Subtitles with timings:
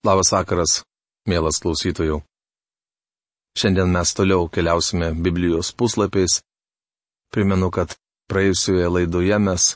[0.00, 0.78] Labas vakaras,
[1.28, 2.22] mielas klausytojų.
[3.52, 6.38] Šiandien mes toliau keliausime Biblijos puslapiais.
[7.28, 7.92] Primenu, kad
[8.32, 9.66] praėjusioje laidoje mes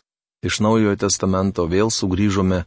[0.49, 2.63] iš Naujojo testamento vėl sugrįžome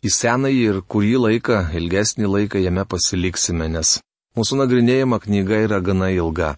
[0.00, 3.98] į senąjį ir kurį laiką, ilgesnį laiką jame pasiliksime, nes
[4.32, 6.54] mūsų nagrinėjama knyga yra gana ilga.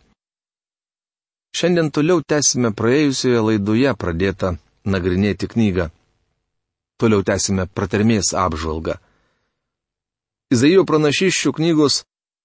[1.50, 4.52] Šiandien toliau tęsime praėjusioje laidoje pradėtą
[4.86, 5.88] nagrinėti knygą.
[7.02, 9.00] Toliau tęsime pratermės apžvalgą.
[10.54, 12.02] Izaijo pranašyščių knygos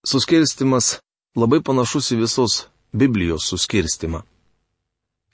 [0.08, 0.98] suskirstimas
[1.38, 2.54] labai panašus į visos
[2.96, 4.24] Biblijos suskirstimą.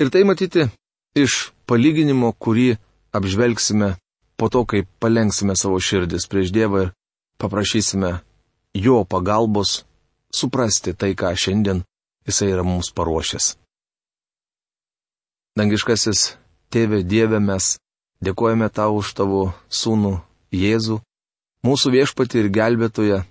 [0.02, 0.66] Ir tai matyti
[1.16, 2.76] iš palyginimo, kurį
[3.16, 3.94] apžvelgsime
[4.36, 6.94] po to, kai palenksime savo širdis prieš Dievą ir
[7.40, 8.20] paprašysime
[8.76, 9.86] Jo pagalbos
[10.36, 11.86] suprasti tai, ką šiandien
[12.28, 13.54] Jisai yra mums paruošęs.
[15.56, 16.36] Dangiškasis
[16.74, 17.78] Tėve Dieve mes
[18.26, 20.18] dėkojame tau už tavo sūnų
[20.52, 21.00] Jėzų,
[21.66, 23.24] mūsų viešpati ir gelbėtoja,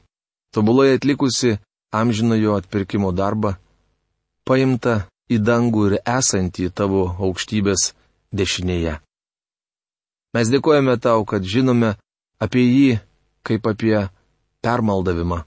[0.55, 1.57] tobulai atlikusi
[1.95, 3.55] amžinojo atpirkimo darbą,
[4.49, 7.93] paimta į dangų ir esantį tavo aukštybės
[8.35, 8.99] dešinėje.
[10.35, 11.95] Mes dėkojame tau, kad žinome
[12.43, 12.99] apie jį
[13.47, 13.97] kaip apie
[14.65, 15.45] permaldavimą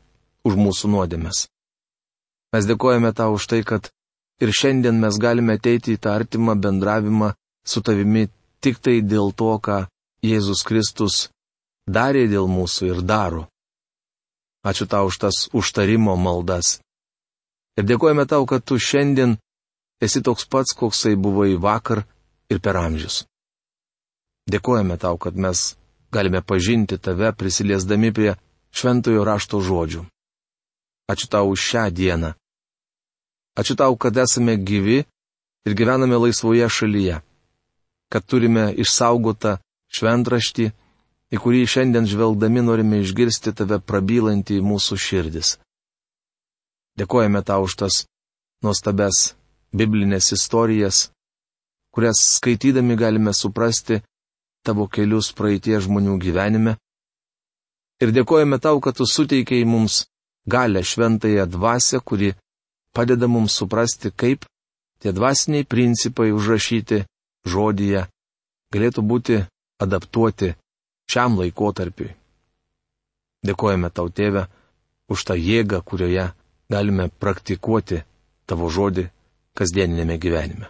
[0.48, 1.48] už mūsų nuodėmes.
[2.56, 3.90] Mes dėkojame tau už tai, kad
[4.40, 7.34] ir šiandien mes galime ateiti į tą artimą bendravimą
[7.68, 8.30] su tavimi
[8.64, 9.84] tik tai dėl to, ką
[10.24, 11.28] Jėzus Kristus
[11.88, 13.48] darė dėl mūsų ir daro.
[14.68, 16.80] Ačiū tau už tas užtarimo maldas.
[17.80, 19.38] Ir dėkojame tau, kad tu šiandien
[20.04, 22.04] esi toks pats, koksai buvai vakar
[22.52, 23.24] ir per amžius.
[24.48, 25.78] Dėkojame tau, kad mes
[26.12, 28.36] galime pažinti tave prisiliesdami prie
[28.72, 30.04] šventojo rašto žodžių.
[31.08, 32.34] Ačiū tau už šią dieną.
[33.56, 35.06] Ačiū tau, kad esame gyvi
[35.66, 37.22] ir gyvename laisvoje šalyje.
[38.12, 39.58] Kad turime išsaugotą
[39.92, 40.72] šventraštį
[41.34, 45.58] į kurį šiandien žvelgdami norime išgirsti tave prabylantį mūsų širdis.
[46.98, 47.96] Dėkojame tau už tas
[48.64, 49.36] nuostabes
[49.76, 51.10] biblinės istorijas,
[51.94, 54.02] kurias skaitydami galime suprasti
[54.66, 56.78] tavo kelius praeitie žmonių gyvenime.
[58.02, 60.06] Ir dėkojame tau, kad tu suteikiai mums
[60.48, 62.34] galę šventąją dvasę, kuri
[62.94, 64.46] padeda mums suprasti, kaip
[65.02, 67.04] tie dvasiniai principai užrašyti
[67.46, 68.08] žodyje
[68.74, 69.38] galėtų būti
[69.84, 70.54] adaptuoti
[71.12, 72.14] šiam laikotarpiui.
[73.48, 74.48] Dėkojame tau, tėve,
[75.08, 76.32] už tą jėgą, kurioje
[76.72, 78.02] galime praktikuoti
[78.48, 79.08] tavo žodį
[79.58, 80.68] kasdieninėme gyvenime.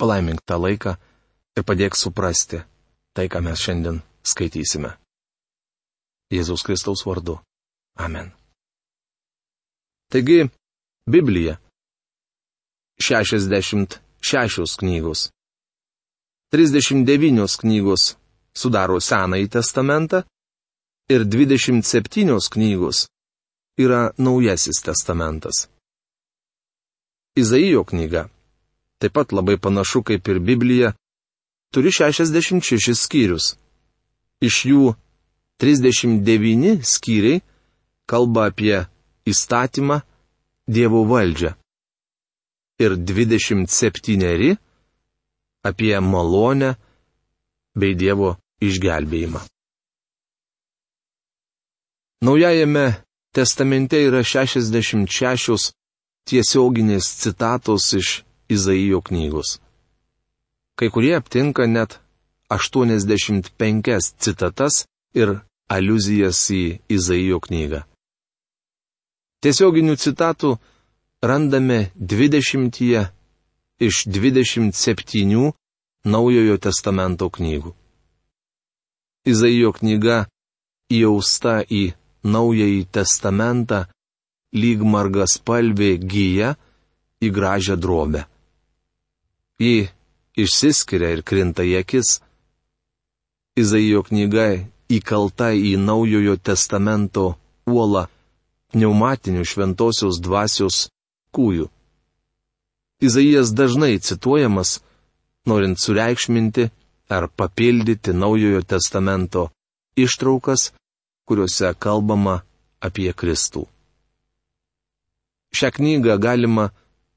[0.00, 0.96] Palaimink tą laiką
[1.56, 2.62] ir padėk suprasti
[3.14, 4.96] tai, ką mes šiandien skaitysime.
[6.34, 7.38] Jėzaus Kristaus vardu.
[7.94, 8.32] Amen.
[10.10, 10.48] Taigi,
[11.06, 11.60] Biblija.
[12.98, 15.28] 66 knygos.
[16.54, 18.14] 39 knygos
[18.56, 20.22] sudaro Senąjį testamentą
[21.08, 23.06] ir 27 knygos
[23.78, 25.66] yra Naujasis testamentas.
[27.36, 28.28] Izaijo knyga,
[28.98, 30.92] taip pat labai panašu kaip ir Biblija,
[31.74, 33.56] turi 66 skyrius.
[34.40, 34.94] Iš jų
[35.58, 37.42] 39 skyriai
[38.06, 38.86] kalba apie
[39.26, 40.00] įstatymą,
[40.66, 41.52] Dievo valdžią.
[42.80, 44.56] Ir 27
[45.68, 46.70] apie malonę
[47.76, 48.36] bei Dievo
[48.70, 49.40] išgelbėjimą.
[52.24, 52.84] Naujajame
[53.36, 55.72] testamente yra 66
[56.28, 58.08] tiesioginės citatos iš
[58.48, 59.58] Izaijo knygos.
[60.78, 61.98] Kai kurie aptinka net
[62.48, 65.34] 85 citatas ir
[65.68, 66.62] aluzijas į
[66.96, 67.82] Izaijo knygą.
[69.44, 70.54] Tiesioginių citatų
[71.20, 72.80] randame 20
[73.88, 75.52] iš 27
[76.04, 77.72] Naujojo testamento knygų.
[79.24, 80.24] Izaijo knyga
[80.92, 83.84] įausta į Naująjį testamentą
[84.56, 86.54] lyg marga spalvė gyja
[87.24, 88.24] į gražią drobę.
[89.60, 89.88] Ji
[90.36, 92.18] išsiskiria ir krinta į akis.
[93.56, 94.46] Izaijo knyga
[94.92, 97.26] įkalta į Naujojo testamento
[97.68, 98.06] uolą
[98.74, 100.88] pneumatinių šventosios dvasios
[101.34, 101.68] kūjų.
[103.04, 104.80] Izaijas dažnai cituojamas,
[105.46, 106.70] norint sureikšminti
[107.08, 109.48] ar papildyti Naujojo testamento
[109.96, 110.72] ištraukas,
[111.26, 112.40] kuriuose kalbama
[112.80, 113.64] apie Kristų.
[115.54, 116.70] Šią knygą galima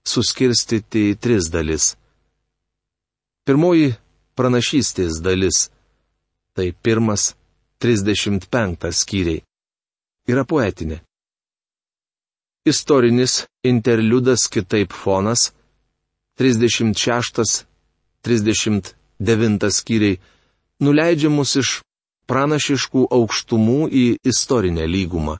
[0.07, 1.95] suskirstyti į tris dalis.
[3.47, 3.95] Pirmoji-
[4.37, 5.69] pranašystės dalis.
[6.53, 7.35] Tai pirmas
[7.79, 9.43] 35 skyriai.
[10.27, 11.01] Yra poetinė.
[12.65, 15.51] Istorinis interliudas kitaip fonas
[16.35, 17.65] 36
[19.19, 20.19] 39 skyriai
[20.83, 21.69] nuleidžia mus iš
[22.29, 25.35] pranašiškų aukštumų į istorinę lygumą.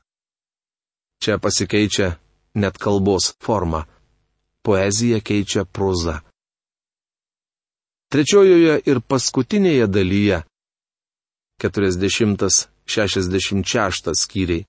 [1.22, 2.08] Čia pasikeičia
[2.54, 3.86] net kalbos forma.
[4.64, 6.20] Poezija keičia proza.
[8.12, 10.42] Trečiojoje ir paskutinėje dalyje
[11.62, 14.64] 40-66 skyriai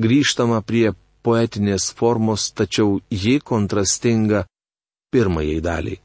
[0.00, 0.92] grįžtama prie
[1.22, 4.46] poetinės formos, tačiau ji kontrastinga
[5.12, 6.00] pirmajai daliai.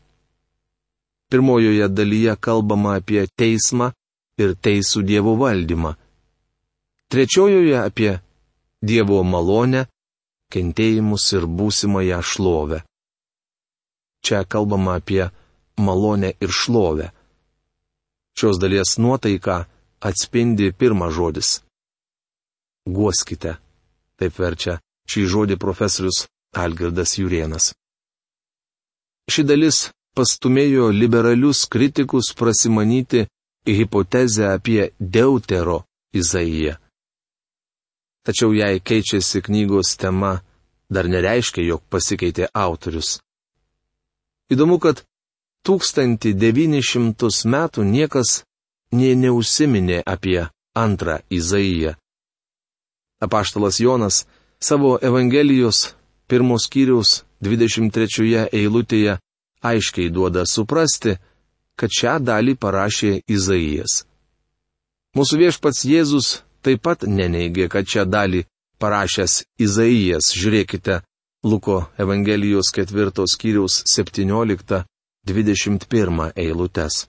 [1.29, 3.91] Pirmojoje dalyje kalbama apie teismą
[4.39, 5.91] ir teisų dievų valdymą.
[7.11, 8.11] Trečiojoje apie
[8.83, 9.85] dievo malonę,
[10.53, 12.81] kentėjimus ir būsimąją šlovę.
[14.23, 15.29] Čia kalbama apie
[15.77, 17.11] malonę ir šlovę.
[18.37, 19.65] Šios dalies nuotaika
[19.99, 21.61] atspindi pirmą žodis.
[22.87, 23.57] Guoskite.
[24.17, 24.79] Taip verčia
[25.11, 26.25] šį žodį profesorius
[26.55, 27.73] Algirdas Jurienas.
[29.29, 33.27] Ši dalis pastumėjo liberalius kritikus prasimanyti
[33.77, 35.83] hipotezę apie Deutero
[36.13, 36.73] Izaiją.
[38.25, 40.33] Tačiau jei keičiasi knygos tema,
[40.89, 43.19] dar nereiškia, jog pasikeitė autorius.
[44.51, 45.03] Įdomu, kad
[45.67, 48.29] 1900 metų niekas
[48.95, 51.95] nė neužsiminė apie antrą Izaiją.
[53.23, 54.25] Apaštalas Jonas
[54.59, 55.95] savo Evangelijos
[56.27, 59.17] pirmos skyriaus 23 eilutėje
[59.69, 61.17] aiškiai duoda suprasti,
[61.79, 63.93] kad šią dalį parašė Izaijas.
[65.17, 66.27] Mūsų viešpats Jėzus
[66.65, 68.41] taip pat neneigė, kad šią dalį
[68.81, 71.01] parašęs Izaijas, žiūrėkite,
[71.43, 77.07] Luko Evangelijos ketvirtos skyriaus 17-21 eilutes.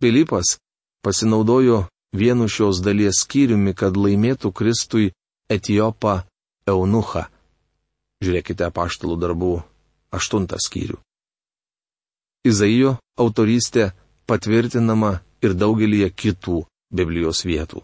[0.00, 0.58] Pilypas
[1.02, 5.12] pasinaudojo vienu šios dalies skyriumi, kad laimėtų Kristui
[5.50, 6.22] Etijopą
[6.68, 7.24] Eunuchą.
[8.20, 9.62] Žiūrėkite paštalų darbų
[10.12, 10.98] aštuntą skyrių.
[12.46, 13.90] Izaijo autorystė
[14.28, 17.82] patvirtinama ir daugelį kitų Biblijos vietų.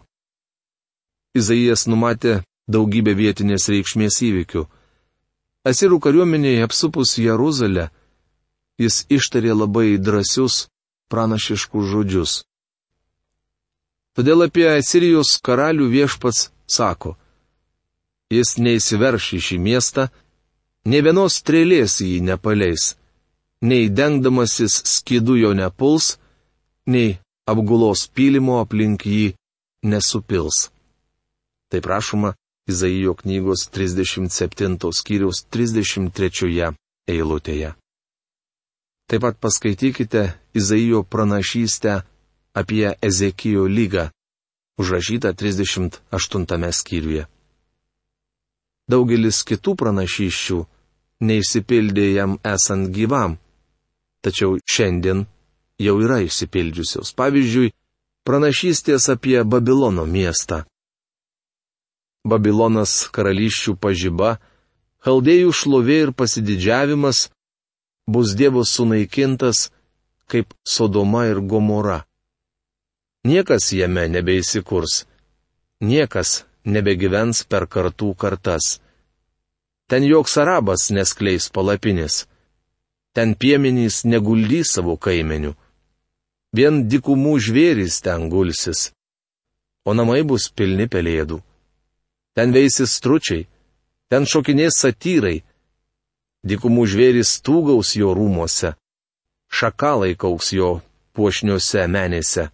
[1.37, 4.65] Izaijas numatė daugybę vietinės reikšmės įvykių.
[5.67, 7.89] Asirų kariuomenėje apsupus Jeruzalę,
[8.81, 10.67] jis ištarė labai drąsius
[11.11, 12.33] pranašiškus žodžius.
[14.17, 17.13] Todėl apie Asirijos karalių viešpats sako,
[18.33, 20.07] jis neįsiverš į šį miestą,
[20.87, 22.93] Ne vienos strėlės jį nepaleis,
[23.61, 26.17] nei dengdamasis skydu jo nepuls,
[26.85, 27.17] nei
[27.47, 29.33] apgulos pylimo aplink jį
[29.83, 30.69] nesupils.
[31.69, 32.33] Tai prašoma
[32.67, 36.73] Izaijo knygos 37 skyriaus 33
[37.07, 37.73] eilutėje.
[39.07, 42.01] Taip pat paskaitykite Izaijo pranašystę
[42.59, 44.09] apie Ezekijo lygą,
[44.77, 47.23] užrašytą 38 skyriuje.
[48.87, 50.59] Daugelis kitų pranašyščių
[51.27, 53.37] neišsipildė jam esant gyvam.
[54.27, 55.23] Tačiau šiandien
[55.79, 57.13] jau yra išsipildžiusios.
[57.15, 57.69] Pavyzdžiui,
[58.27, 60.65] pranašystės apie Babilono miestą.
[62.27, 64.33] Babilonas karališčių pažyba,
[65.07, 67.29] chaldėjų šlovė ir pasididžiavimas
[68.11, 69.69] bus Dievo sunaikintas
[70.27, 72.01] kaip Sodoma ir Gomora.
[73.23, 75.05] Niekas jame nebeįsikurs,
[75.79, 78.81] niekas nebegyvens per kartų kartas.
[79.87, 82.25] Ten joks arabas neskleis palapinės.
[83.17, 85.55] Ten piemenys neguldys savo kaimenių.
[86.53, 88.91] Vien dikumų žvėrys ten gulsis.
[89.89, 91.39] O namai bus pilni pelėdų.
[92.37, 93.47] Ten veisis stručiai,
[94.13, 95.39] ten šokinės satyrai.
[96.45, 98.75] Dikumų žvėrys tūgaus jo rūmose.
[99.49, 100.69] Šakalai kauks jo
[101.17, 102.45] puošniuose menėse.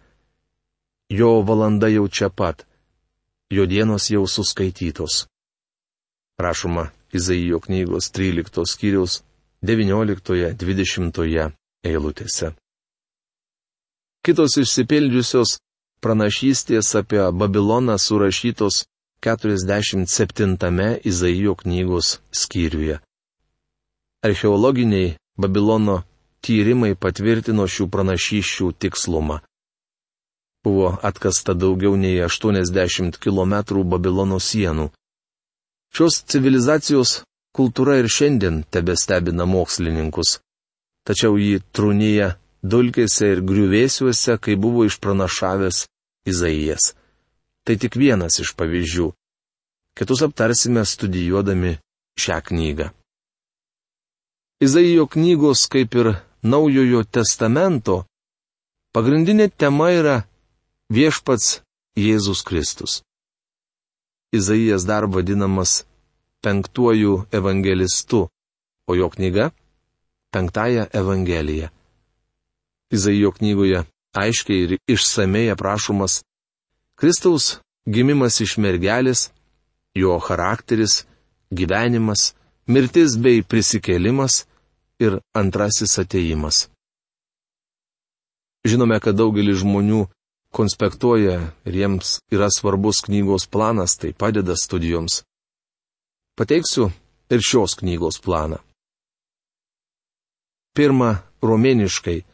[1.12, 2.64] Jo valanda jau čia pat.
[3.52, 5.26] Jo dienos jau suskaitytos.
[6.40, 9.20] Prašoma Izaijo knygos 13 skyriaus
[9.64, 11.50] 19-20
[11.88, 12.52] eilutėse.
[14.24, 15.58] Kitos išsipildžiusios
[16.04, 18.84] pranašystės apie Babiloną surašytos
[19.24, 22.98] 47 Izaijo knygos skyriuje.
[24.24, 26.02] Archeologiniai Babilono
[26.44, 29.38] tyrimai patvirtino šių pranašyščių tikslumą.
[30.64, 33.54] Buvo atkasta daugiau nei 80 km
[33.94, 34.90] Babilono sienų.
[35.94, 37.22] Šios civilizacijos
[37.54, 40.38] kultūra ir šiandien tebestebina mokslininkus.
[41.06, 42.34] Tačiau jį trūnyja
[42.64, 45.84] dulkėse ir griuvėsiuose, kai buvo išpranašavęs
[46.24, 46.94] Izaijas.
[47.64, 49.10] Tai tik vienas iš pavyzdžių.
[49.94, 51.76] Kitus aptarsime studijuodami
[52.18, 52.90] šią knygą.
[54.64, 58.04] Izaijo knygos, kaip ir Naujojo testamento,
[58.92, 60.16] pagrindinė tema yra
[60.92, 61.60] viešpats
[61.96, 63.02] Jėzus Kristus.
[64.34, 65.84] Izaijas dar vadinamas
[66.44, 68.20] penktuoju evangelistu,
[68.88, 69.50] o jo knyga-
[70.34, 71.68] penktąją evangeliją.
[72.94, 73.84] Izaijo knygoje
[74.22, 76.22] aiškiai ir išsamei aprašomas
[76.94, 77.58] Kristaus
[77.94, 79.30] gimimas iš mergelės,
[79.94, 81.04] jo charakteris,
[81.50, 82.34] gyvenimas,
[82.66, 84.44] mirtis bei prisikėlimas
[85.02, 86.68] ir antrasis ateimas.
[88.64, 90.06] Žinome, kad daugelis žmonių
[90.54, 95.24] konspektuoja ir jiems yra svarbus knygos planas, tai padeda studijoms.
[96.34, 96.88] Pateiksiu
[97.30, 98.58] ir šios knygos planą.
[100.74, 102.24] Pirma, romėniškai.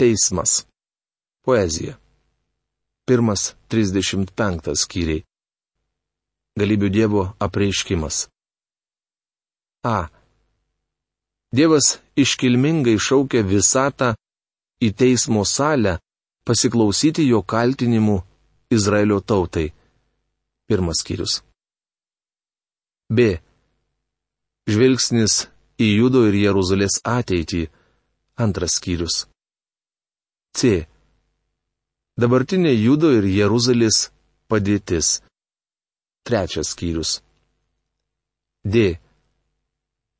[0.00, 0.64] Teismas.
[1.44, 1.98] Poezija.
[3.04, 5.24] Pirmas 35 skyriai.
[6.56, 8.28] Galybių Dievo apreiškimas.
[9.84, 10.08] A.
[11.52, 14.14] Dievas iškilmingai šaukia visatą
[14.80, 15.98] į teismo salę
[16.48, 18.16] pasiklausyti jo kaltinimų
[18.72, 19.68] Izraelio tautai.
[20.68, 21.42] Pirmas skyrius.
[23.08, 23.38] B.
[24.68, 25.46] Žvilgsnis
[25.80, 27.68] į Judo ir Jeruzalės ateitį.
[28.36, 29.22] Antras skyrius.
[30.52, 30.84] C.
[32.20, 34.10] Dabartinė Judo ir Jeruzalės
[34.50, 35.22] padėtis.
[36.28, 37.22] Trečias skyrius.
[38.62, 38.98] D.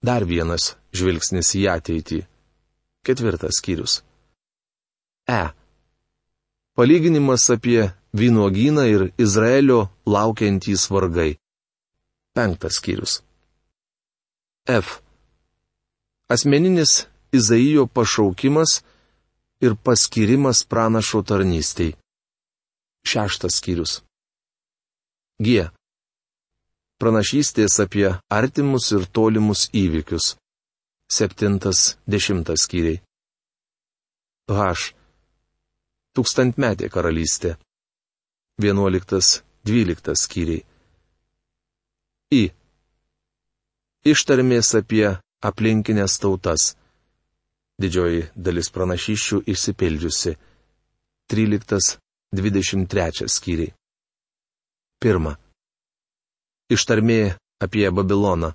[0.01, 2.23] Dar vienas žvilgsnis į ateitį.
[3.05, 3.99] Ketvirtas skyrius.
[5.29, 5.43] E.
[6.73, 11.37] Palyginimas apie vynuogyną ir Izraelio laukiantys vargai.
[12.35, 13.23] Penktas skyrius.
[14.69, 15.01] F.
[16.29, 18.83] Asmeninis Izaijo pašaukimas
[19.61, 21.93] ir paskirimas pranašo tarnystei.
[23.05, 24.03] Šeštas skyrius.
[25.39, 25.69] G.
[27.01, 28.09] Pranašystės apie
[28.39, 30.35] artimus ir tolimus įvykius.
[31.09, 33.01] Septintas, dešimtas skyriai.
[34.49, 34.93] H.
[36.17, 37.55] Tūkstantmetė karalystė.
[38.61, 40.65] Vienuoliktas, dvyliktas skyriai.
[42.29, 42.51] I.
[44.05, 45.07] Ištarmės apie
[45.41, 46.75] aplinkinės tautas.
[47.81, 50.35] Didžioji dalis pranašyščių išsipildžiusi.
[51.33, 53.73] 13.23 skyriai.
[55.05, 55.37] 1.
[56.77, 57.21] Ištarmė
[57.65, 58.53] apie Babiloną.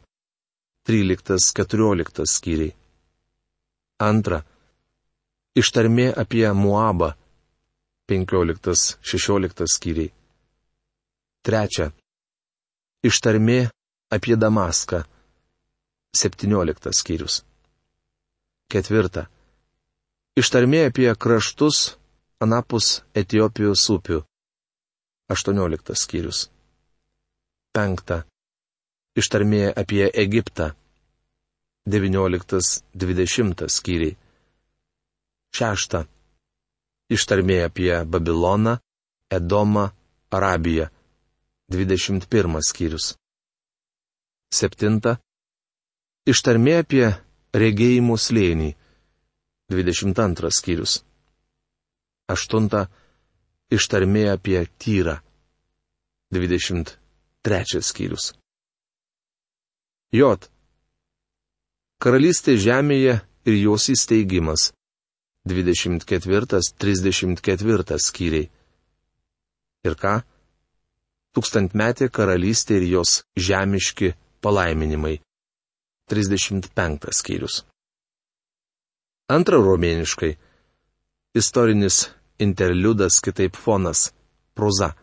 [0.86, 2.75] 13.14 skyriai.
[3.98, 4.42] 2.
[5.58, 7.13] Ištarmė apie Muabą.
[8.12, 10.13] 15.16 skyriai.
[11.48, 12.02] 3.
[13.03, 13.67] Ištarmi
[14.10, 15.03] apie Damaską.
[16.15, 17.43] 17 skyrius.
[18.72, 19.27] 4.
[20.39, 21.98] Ištarmi apie kraštus
[22.39, 24.22] anapus Etijopijos upių.
[25.36, 26.48] 18 skyrius.
[27.75, 28.24] 5.
[29.19, 30.72] Ištarmė apie Egiptą.
[31.89, 34.15] 19-20 skyriai.
[35.60, 36.00] 6.
[37.12, 38.77] Ištarmė apie Babiloną,
[39.27, 39.89] Edomą,
[40.31, 40.92] Arabiją.
[41.74, 43.18] 21 skyrius.
[44.53, 45.18] Septinta.
[46.30, 47.08] Ištarmė apie
[47.58, 48.77] regėjimų slėnį.
[49.74, 51.01] 22 skyrius.
[52.30, 52.86] 8.
[53.74, 55.18] Ištarmė apie tyrą.
[56.38, 58.38] 23 skyrius.
[60.13, 60.38] J.
[61.98, 64.77] Karalystė žemėje ir jos įsteigimas.
[65.50, 68.48] 24-34 skyriai.
[69.84, 70.24] Ir ką?
[71.33, 74.13] Tūkstantmetė karalystė ir jos žemiški
[74.45, 75.17] palaiminimai.
[76.11, 77.63] 35 skyrius.
[79.33, 80.37] Antra romėniškai.
[81.33, 84.13] Istorinis interliudas kitaip fonas.
[84.53, 84.93] Proza.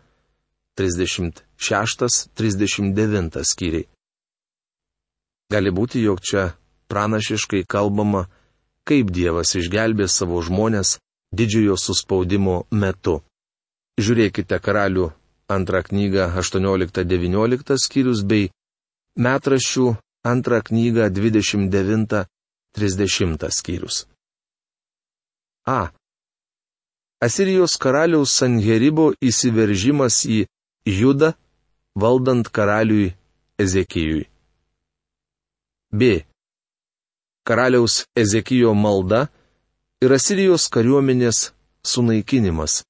[0.78, 3.88] 36-39 skyriai.
[5.50, 6.54] Gali būti, jog čia
[6.87, 8.30] pranašiškai kalbama,
[8.87, 11.02] kaip Dievas išgelbė savo žmonės
[11.34, 13.22] didžiojo suspaudimo metu.
[14.00, 15.10] Žiūrėkite karalių
[15.57, 18.45] antrą knygą 18-19 skyrius bei
[19.26, 19.87] metraščių
[20.33, 23.97] antrą knygą 29-30 skyrius.
[25.66, 25.90] A.
[27.21, 30.49] Asirijos karaliaus Sanheribo įsiveržimas į
[30.88, 31.35] Judą
[31.95, 33.12] valdant karaliui
[33.61, 34.25] Ezekijui.
[35.92, 36.25] B.
[37.45, 39.28] Karaliaus Ezekijo malda
[40.00, 41.52] ir Asirijos kariuomenės
[41.85, 42.83] sunaikinimas.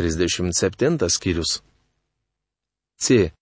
[0.00, 1.62] 37 skyrius.
[2.96, 3.32] C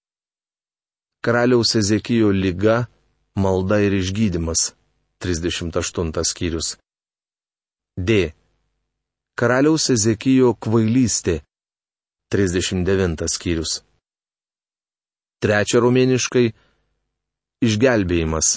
[1.22, 2.86] karaliaus Ezekijo lyga,
[3.36, 4.72] malda ir išgydymas.
[5.22, 6.76] 38 skyrius.
[7.98, 8.32] D.
[9.38, 11.40] Karaliaus Ezekijo kvailystė.
[12.34, 13.82] 39 skyrius.
[15.42, 16.52] Trečia romėniškai-
[17.66, 18.48] išgelbėjimas.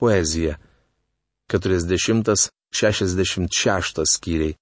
[0.00, 0.54] Poezija.
[1.48, 4.54] 40-66 skyriai.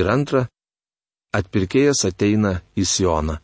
[0.00, 0.48] Ir antra.
[1.38, 3.36] Atpirkėjas ateina į Sioną.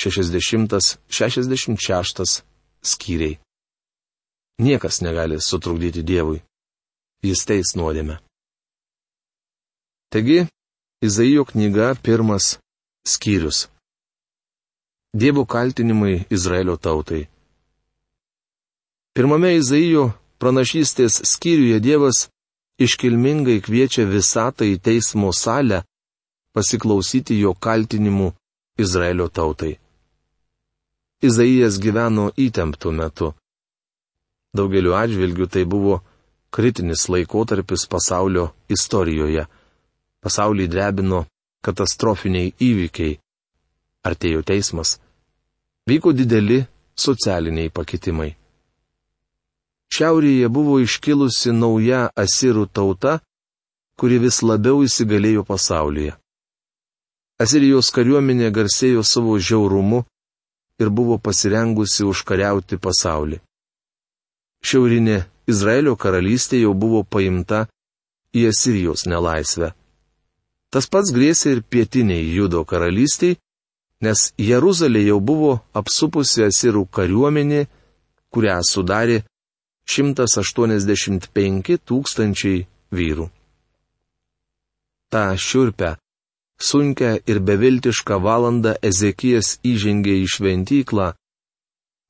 [0.00, 2.42] 60-66
[2.92, 3.38] skyriai.
[4.58, 6.42] Niekas negali sutrukdyti Dievui.
[7.24, 8.18] Jis teis nuodėme.
[10.12, 10.46] Taigi,
[11.04, 12.58] Izaijo knyga pirmas
[13.04, 13.68] skyrius.
[15.12, 17.28] Dievo kaltinimai Izraelio tautai.
[19.16, 22.18] Pirmame Izaijo pranašystės skyriuje Dievas
[22.84, 25.78] iškilmingai kviečia visatą į teismo salę
[26.52, 28.26] pasiklausyti jo kaltinimų
[28.84, 29.78] Izraelio tautai.
[31.24, 33.30] Izaijas gyveno įtemptų metu.
[34.52, 36.02] Daugeliu atžvilgių tai buvo
[36.52, 39.48] kritinis laikotarpis pasaulio istorijoje.
[40.20, 41.24] Pasaulį drebino
[41.64, 43.16] katastrofiniai įvykiai.
[44.04, 44.98] Artėjo teismas.
[45.88, 48.34] Vyko dideli socialiniai pakitimai.
[49.94, 53.20] Šiaurėje buvo iškilusi nauja asirų tauta,
[54.00, 56.16] kuri vis labiau įsigalėjo pasaulyje.
[57.40, 60.02] Asirijos kariuomenė garsėjo savo žiaurumu,
[60.78, 63.40] ir buvo pasirengusi užkariauti pasaulį.
[64.66, 65.16] Šiaurinė
[65.48, 67.66] Izraelio karalystė jau buvo paimta
[68.36, 69.72] į Asirijos nelaisvę.
[70.72, 73.38] Tas pats grėsė ir pietiniai Judo karalystiai,
[74.02, 77.62] nes Jeruzalė jau buvo apsupusi Asirų kariuomenė,
[78.34, 79.22] kurią sudarė
[79.86, 83.28] 185 tūkstančiai vyrų.
[85.10, 85.96] Ta šiurpia
[86.58, 91.12] sunkę ir beviltišką valandą Ezekijas įžengė į šventyklą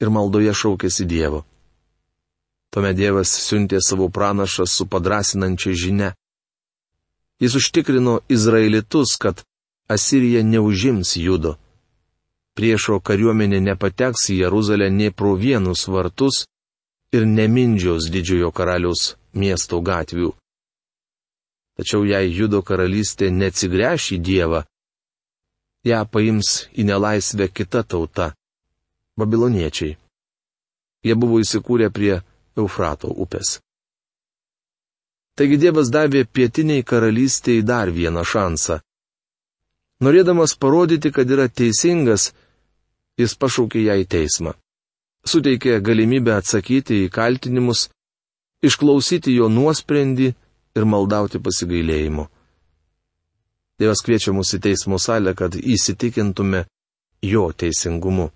[0.00, 1.44] ir maldoje šaukėsi Dievo.
[2.72, 6.10] Tuomet Dievas siuntė savo pranašą su padrasinančia žinia.
[7.40, 9.44] Jis užtikrino Izraelitus, kad
[9.88, 11.56] Asirija neužims judo.
[12.56, 16.46] Priešo kariuomenė nepateks į Jeruzalę nie pro vienus vartus
[17.12, 20.32] ir nemindžios didžiojo karaliaus miesto gatvių.
[21.76, 24.62] Tačiau jei Judo karalystė neatsigręš į Dievą,
[25.86, 28.32] ją paims į nelaisvę kita tauta-
[29.20, 29.96] babiloniečiai.
[31.04, 32.22] Jie buvo įsikūrę prie
[32.56, 33.60] Eufrato upės.
[35.36, 38.80] Taigi Dievas davė pietiniai karalystiai dar vieną šansą.
[40.00, 42.32] Norėdamas parodyti, kad yra teisingas,
[43.20, 44.56] jis pašaukė ją į teismą.
[45.26, 47.88] Suteikė galimybę atsakyti į kaltinimus,
[48.62, 50.28] išklausyti jo nuosprendį
[50.76, 52.28] ir maldauti pasigailėjimo.
[53.80, 56.64] Dievas kviečia mus į teismo salę, kad įsitikintume
[57.26, 58.30] jo teisingumu.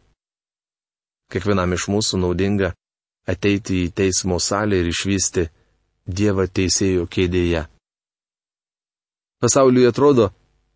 [1.30, 2.72] Kiekvienam iš mūsų naudinga
[3.30, 5.46] ateiti į teismo salę ir išvysti
[6.10, 7.60] Dievą teisėjo kėdėje.
[9.40, 10.30] Pasauliui atrodo,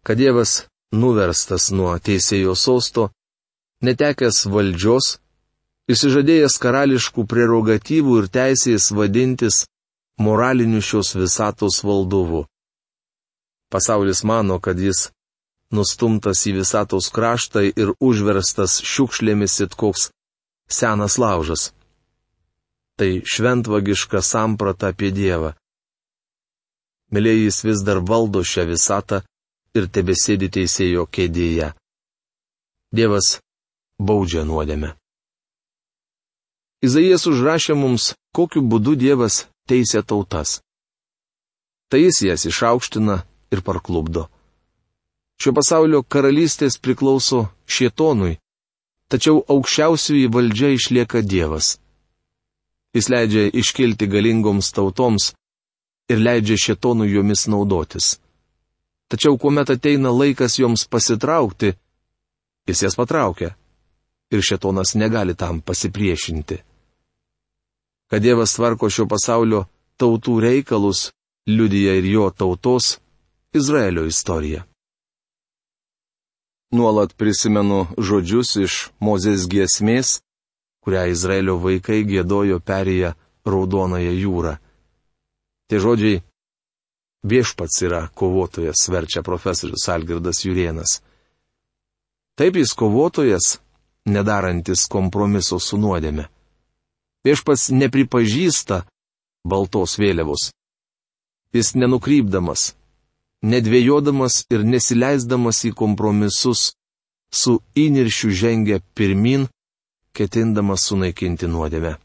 [0.07, 0.53] kad Dievas
[0.95, 3.09] nuverstas nuo teisėjo sosto,
[3.83, 5.19] netekęs valdžios,
[5.93, 9.65] įsižadėjęs karališkų prerogatyvų ir teisės vadintis
[10.21, 12.45] moraliniu šios visatos valdovu.
[13.73, 15.09] Pasaulis mano, kad jis
[15.75, 20.09] nustumtas į visatos kraštą ir užverstas šiukšlėmis it koks
[20.71, 21.73] senas laužas.
[22.97, 25.53] Tai šventvagiška samprata apie Dievą.
[27.13, 29.21] Mėlėjais vis dar valdo šią visatą
[29.75, 31.73] ir tebesėdi teisėjo kėdėje.
[32.95, 33.39] Dievas
[33.99, 34.95] baudžia nuodėme.
[36.85, 40.59] Izaijas užrašė mums, kokiu būdu Dievas teisė tautas.
[41.89, 43.21] Tai jis jas išaukština
[43.55, 44.27] ir parklubdo.
[45.41, 48.37] Šio pasaulio karalystės priklauso šietonui,
[49.11, 51.79] tačiau aukščiausiųjų valdžia išlieka Dievas.
[52.95, 55.33] Jis leidžia iškilti galingoms tautoms
[56.13, 58.19] ir leidžia šetonų jomis naudotis.
[59.11, 61.75] Tačiau kuomet ateina laikas joms pasitraukti,
[62.69, 63.55] jis jas patraukia
[64.35, 66.74] ir šetonas negali tam pasipriešinti.
[68.11, 69.65] Kad Dievas tvarko šio pasaulio
[70.01, 71.11] tautų reikalus,
[71.49, 72.99] liudyja ir jo tautos
[73.55, 74.65] Izraelio istorija.
[76.75, 80.19] Nuolat prisimenu žodžius iš Mozės giesmės,
[80.83, 83.15] kurią Izraelio vaikai gėdojo perėję
[83.47, 84.57] Raudonąją jūrą.
[85.69, 86.23] Tie žodžiai
[87.25, 90.99] viešpats yra kovotojas, verčia profesorius Algirdas Jurienas.
[92.35, 93.59] Taip jis kovotojas,
[94.11, 96.27] nedarantis kompromiso su nuodėme.
[97.25, 98.83] Viešpats nepripažįsta
[99.49, 100.51] baltos vėliavos.
[101.55, 102.75] Jis nenukrypdamas,
[103.45, 106.73] nedvėjodamas ir nesileisdamas į kompromisus,
[107.33, 109.47] su įniršiu žengia pirmin,
[110.15, 111.97] ketindamas sunaikinti nuodėmę.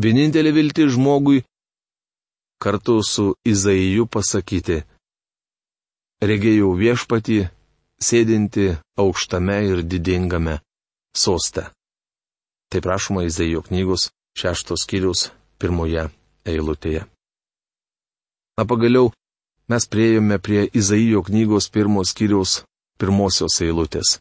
[0.00, 1.40] Vienintelė vilti žmogui
[2.62, 4.82] kartu su Izaiju pasakyti.
[6.20, 7.40] Regėjau viešpatį,
[8.00, 8.66] sėdinti
[9.00, 10.60] aukštame ir didingame
[11.16, 11.70] soste.
[12.70, 16.06] Tai prašoma Izaijo knygos šeštos skyrius pirmoje
[16.46, 17.04] eilutėje.
[18.58, 19.10] Na pagaliau,
[19.70, 22.60] mes prieėjome prie Izaijo knygos pirmos skyriaus
[23.00, 24.18] pirmosios eilutės.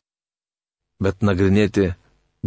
[1.03, 1.91] Bet nagrinėti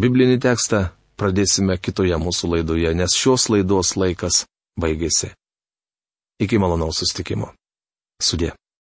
[0.01, 0.89] biblinį tekstą
[1.21, 4.43] pradėsime kitoje mūsų laidoje, nes šios laidos laikas
[4.81, 5.31] baigėsi.
[6.43, 7.53] Iki malonaus sustikimo.
[8.23, 8.53] Sudė.